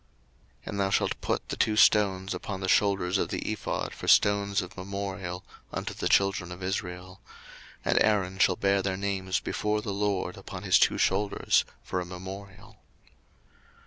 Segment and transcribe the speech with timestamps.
[0.63, 4.07] 02:028:012 And thou shalt put the two stones upon the shoulders of the ephod for
[4.07, 7.21] stones of memorial unto the children of Israel:
[7.85, 12.05] and Aaron shall bear their names before the LORD upon his two shoulders for a
[12.07, 12.77] memorial.